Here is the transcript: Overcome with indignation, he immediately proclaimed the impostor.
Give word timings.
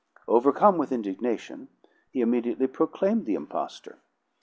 Overcome 0.27 0.79
with 0.79 0.91
indignation, 0.91 1.67
he 2.09 2.21
immediately 2.21 2.65
proclaimed 2.65 3.27
the 3.27 3.35
impostor. 3.35 3.99